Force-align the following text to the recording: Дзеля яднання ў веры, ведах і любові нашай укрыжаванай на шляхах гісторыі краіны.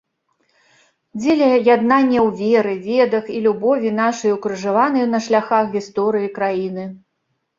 Дзеля 1.19 1.49
яднання 1.75 2.19
ў 2.27 2.29
веры, 2.39 2.71
ведах 2.87 3.25
і 3.35 3.43
любові 3.45 3.93
нашай 3.99 4.31
укрыжаванай 4.39 5.05
на 5.13 5.19
шляхах 5.29 5.65
гісторыі 5.75 6.33
краіны. 6.39 6.83